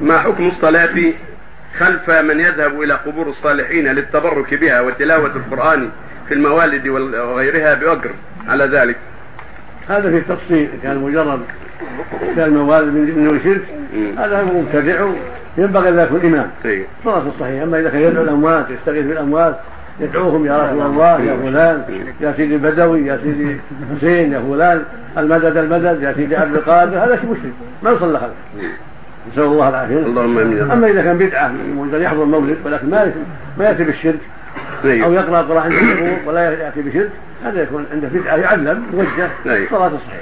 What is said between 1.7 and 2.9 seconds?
خلف من يذهب